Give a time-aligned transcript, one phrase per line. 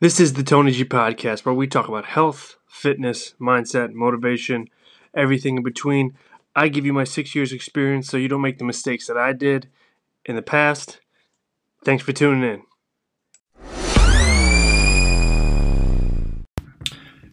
[0.00, 4.68] This is the Tony G podcast where we talk about health, fitness, mindset, motivation,
[5.12, 6.16] everything in between.
[6.54, 9.32] I give you my six years experience so you don't make the mistakes that I
[9.32, 9.68] did
[10.24, 11.00] in the past.
[11.84, 12.62] Thanks for tuning in.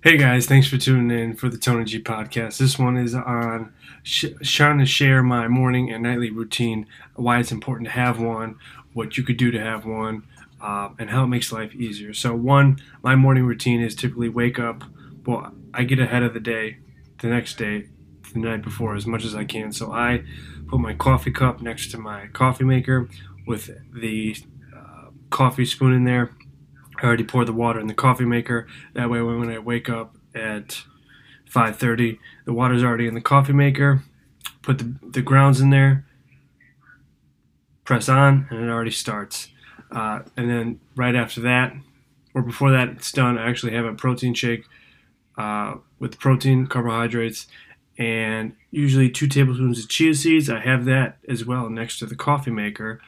[0.04, 2.57] Hey guys, thanks for tuning in for the Tony G podcast.
[2.57, 7.52] This one is on sh- trying to share my morning and nightly routine, why it's
[7.52, 8.55] important to have one,
[8.93, 10.23] what you could do to have one,
[10.66, 12.11] uh, and how it makes life easier.
[12.11, 14.84] So, one, my morning routine is typically wake up.
[15.23, 16.80] Well, I get ahead of the day,
[17.21, 17.90] the next day,
[18.34, 19.71] the night before, as much as I can.
[19.71, 20.23] So, I
[20.67, 23.07] put my coffee cup next to my coffee maker
[23.45, 24.35] with the
[24.76, 26.31] uh, coffee spoon in there.
[26.99, 28.66] I already poured the water in the coffee maker.
[28.95, 30.84] That way, when I wake up at
[31.48, 34.02] 5:30, the water's already in the coffee maker.
[34.63, 36.07] Put the, the grounds in there.
[37.84, 39.49] Press on, and it already starts.
[39.91, 41.73] Uh, and then right after that,
[42.34, 43.38] or before that, it's done.
[43.38, 44.66] I actually have a protein shake
[45.38, 47.48] uh, with protein, carbohydrates,
[47.98, 50.49] and usually two tablespoons of chia seeds.
[50.49, 52.99] I have that as well next to the coffee maker.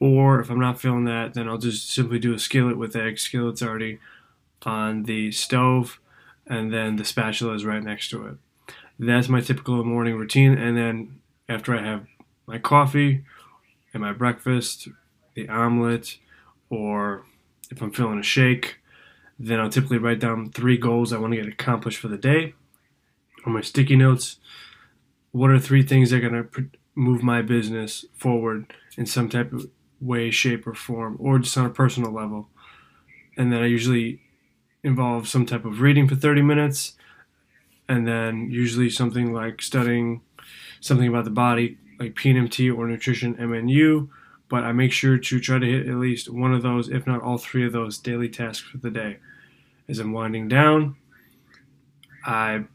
[0.00, 3.22] Or if I'm not feeling that, then I'll just simply do a skillet with eggs.
[3.22, 4.00] Skillet's already
[4.62, 6.00] on the stove,
[6.46, 8.36] and then the spatula is right next to it.
[8.98, 10.56] That's my typical morning routine.
[10.56, 12.06] And then after I have
[12.46, 13.24] my coffee
[13.92, 14.88] and my breakfast,
[15.34, 16.18] the omelet,
[16.70, 17.24] or
[17.70, 18.78] if I'm feeling a shake,
[19.38, 22.54] then I'll typically write down three goals I want to get accomplished for the day
[23.44, 24.36] on my sticky notes.
[25.32, 29.52] What are three things that are going to move my business forward in some type
[29.52, 29.68] of
[30.00, 32.48] way, shape, or form, or just on a personal level?
[33.36, 34.20] And then I usually
[34.84, 36.92] involve some type of reading for 30 minutes,
[37.88, 40.20] and then usually something like studying
[40.80, 44.08] something about the body, like PNMT or nutrition MNU
[44.52, 47.22] but I make sure to try to hit at least one of those, if not
[47.22, 49.16] all three of those daily tasks for the day.
[49.88, 50.96] As I'm winding down,
[52.22, 52.66] I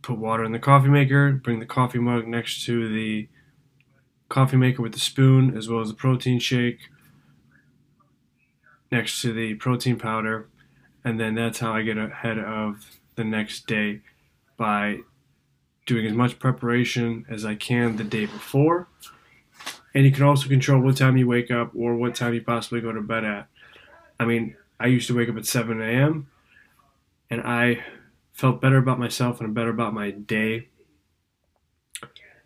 [0.00, 3.28] put water in the coffee maker, bring the coffee mug next to the
[4.30, 6.88] coffee maker with the spoon, as well as the protein shake
[8.90, 10.48] next to the protein powder,
[11.04, 14.00] and then that's how I get ahead of the next day
[14.56, 15.00] by
[15.84, 18.88] doing as much preparation as I can the day before
[19.94, 22.80] and you can also control what time you wake up or what time you possibly
[22.80, 23.48] go to bed at.
[24.18, 26.28] I mean, I used to wake up at 7 a.m.
[27.30, 27.84] and I
[28.32, 30.68] felt better about myself and better about my day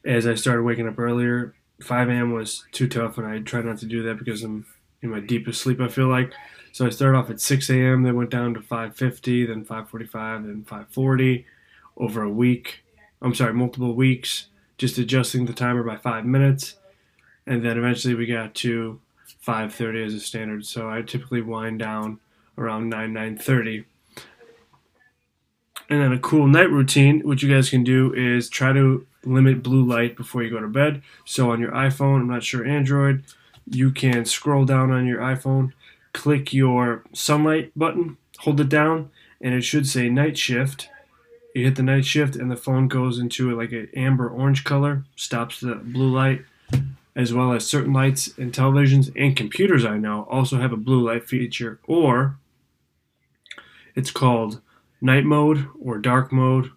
[0.05, 1.55] as I started waking up earlier.
[1.83, 2.33] 5 a.m.
[2.33, 4.67] was too tough, and I try not to do that because I'm
[5.03, 5.81] in my deepest sleep.
[5.81, 6.33] I feel like
[6.73, 6.87] so.
[6.87, 8.03] I started off at 6 a.m.
[8.03, 11.45] Then went down to 5:50, then 5:45, then 5:40
[11.97, 12.85] over a week.
[13.23, 14.47] I'm sorry, multiple weeks,
[14.79, 16.77] just adjusting the timer by five minutes
[17.51, 19.01] and then eventually we got to
[19.45, 20.65] 5:30 as a standard.
[20.65, 22.21] So I typically wind down
[22.57, 23.85] around 9 9:30.
[25.89, 29.65] And then a cool night routine, what you guys can do is try to limit
[29.65, 31.03] blue light before you go to bed.
[31.25, 33.25] So on your iPhone, I'm not sure Android,
[33.67, 35.73] you can scroll down on your iPhone,
[36.13, 40.89] click your sunlight button, hold it down, and it should say night shift.
[41.53, 45.03] You hit the night shift, and the phone goes into like an amber orange color,
[45.17, 46.45] stops the blue light,
[47.17, 51.07] as well as certain lights in televisions and computers I know also have a blue
[51.07, 52.39] light feature, or
[53.95, 54.61] it's called
[55.01, 56.71] night mode or dark mode.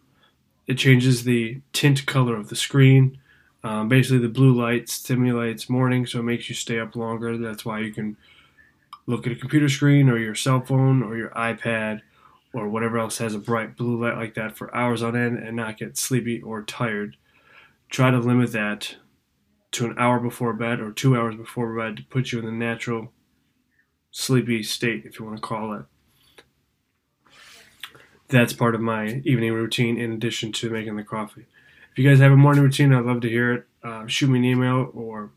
[0.65, 3.19] It changes the tint color of the screen.
[3.63, 7.37] Um, basically, the blue light stimulates morning, so it makes you stay up longer.
[7.37, 8.17] That's why you can
[9.05, 12.01] look at a computer screen or your cell phone or your iPad
[12.53, 15.55] or whatever else has a bright blue light like that for hours on end and
[15.55, 17.17] not get sleepy or tired.
[17.89, 18.95] Try to limit that
[19.73, 22.51] to an hour before bed or two hours before bed to put you in the
[22.51, 23.11] natural
[24.11, 25.83] sleepy state, if you want to call it.
[28.29, 31.45] That's part of my evening routine in addition to making the coffee.
[31.91, 33.67] If you guys have a morning routine, I'd love to hear it.
[33.83, 35.31] Uh, shoot me an email or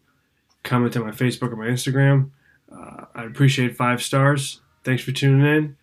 [0.63, 2.31] comment on my Facebook or my Instagram.
[2.71, 4.61] Uh, I'd appreciate five stars.
[4.85, 5.77] Thanks for tuning in.